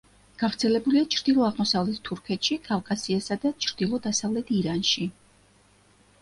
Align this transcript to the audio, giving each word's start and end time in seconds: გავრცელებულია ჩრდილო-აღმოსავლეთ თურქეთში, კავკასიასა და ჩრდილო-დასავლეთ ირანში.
გავრცელებულია 0.43 1.01
ჩრდილო-აღმოსავლეთ 1.15 1.99
თურქეთში, 2.09 2.57
კავკასიასა 2.69 3.37
და 3.45 3.53
ჩრდილო-დასავლეთ 3.67 4.51
ირანში. 4.57 5.07